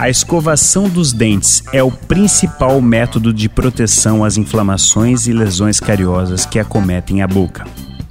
A 0.00 0.08
escovação 0.08 0.88
dos 0.88 1.12
dentes 1.12 1.62
é 1.74 1.82
o 1.82 1.90
principal 1.90 2.80
método 2.80 3.34
de 3.34 3.50
proteção 3.50 4.24
às 4.24 4.38
inflamações 4.38 5.26
e 5.26 5.32
lesões 5.34 5.78
cariosas 5.78 6.46
que 6.46 6.58
acometem 6.58 7.20
a 7.20 7.26
boca. 7.26 7.66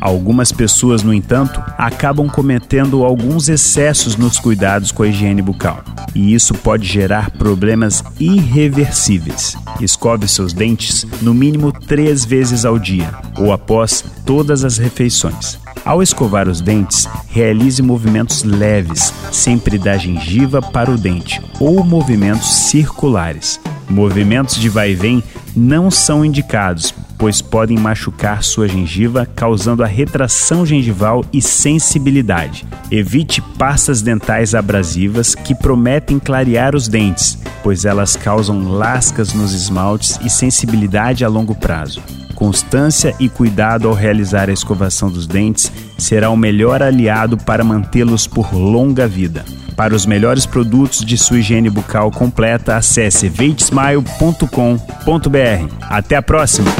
Algumas 0.00 0.50
pessoas, 0.50 1.02
no 1.02 1.12
entanto, 1.12 1.62
acabam 1.76 2.26
cometendo 2.26 3.04
alguns 3.04 3.50
excessos 3.50 4.16
nos 4.16 4.38
cuidados 4.38 4.90
com 4.90 5.02
a 5.02 5.08
higiene 5.08 5.42
bucal, 5.42 5.84
e 6.14 6.32
isso 6.32 6.54
pode 6.54 6.86
gerar 6.86 7.30
problemas 7.32 8.02
irreversíveis. 8.18 9.54
Escove 9.78 10.26
seus 10.26 10.54
dentes 10.54 11.06
no 11.20 11.34
mínimo 11.34 11.70
três 11.70 12.24
vezes 12.24 12.64
ao 12.64 12.78
dia 12.78 13.12
ou 13.36 13.52
após 13.52 14.02
todas 14.24 14.64
as 14.64 14.78
refeições. 14.78 15.62
Ao 15.84 16.02
escovar 16.02 16.48
os 16.48 16.62
dentes, 16.62 17.06
realize 17.28 17.82
movimentos 17.82 18.42
leves, 18.42 19.12
sempre 19.30 19.78
da 19.78 19.98
gengiva 19.98 20.62
para 20.62 20.90
o 20.90 20.96
dente, 20.96 21.42
ou 21.60 21.84
movimentos 21.84 22.48
circulares. 22.70 23.60
Movimentos 23.90 24.56
de 24.56 24.70
vai 24.70 24.92
e 24.92 24.94
vem 24.94 25.22
não 25.54 25.90
são 25.90 26.24
indicados, 26.24 26.94
pois 27.18 27.42
podem 27.42 27.78
machucar 27.78 28.42
sua 28.42 28.66
gengiva, 28.66 29.26
causando 29.36 29.84
a 29.84 29.86
retração 29.86 30.64
gengival 30.64 31.22
e 31.30 31.42
sensibilidade. 31.42 32.66
Evite 32.90 33.42
pastas 33.42 34.00
dentais 34.00 34.54
abrasivas 34.54 35.34
que 35.34 35.54
prometem 35.54 36.18
clarear 36.18 36.74
os 36.74 36.88
dentes, 36.88 37.38
pois 37.62 37.84
elas 37.84 38.16
causam 38.16 38.72
lascas 38.72 39.34
nos 39.34 39.52
esmaltes 39.52 40.18
e 40.24 40.30
sensibilidade 40.30 41.26
a 41.26 41.28
longo 41.28 41.54
prazo. 41.54 42.02
Constância 42.34 43.14
e 43.18 43.28
cuidado 43.28 43.88
ao 43.88 43.94
realizar 43.94 44.48
a 44.48 44.52
escovação 44.52 45.10
dos 45.10 45.26
dentes 45.26 45.70
será 45.96 46.30
o 46.30 46.36
melhor 46.36 46.82
aliado 46.82 47.36
para 47.36 47.64
mantê-los 47.64 48.26
por 48.26 48.54
longa 48.54 49.06
vida. 49.06 49.44
Para 49.76 49.94
os 49.94 50.06
melhores 50.06 50.46
produtos 50.46 51.04
de 51.04 51.18
sua 51.18 51.38
higiene 51.38 51.68
bucal 51.68 52.10
completa, 52.10 52.76
acesse 52.76 53.28
veitsmile.com.br. 53.28 55.74
Até 55.80 56.16
a 56.16 56.22
próxima! 56.22 56.70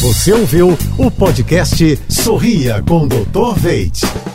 Você 0.00 0.32
ouviu 0.32 0.78
o 0.96 1.10
podcast 1.10 1.98
Sorria 2.08 2.82
com 2.86 3.08
Dr. 3.08 3.54
Veit. 3.56 4.27